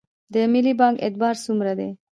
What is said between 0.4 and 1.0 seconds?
ملي بانک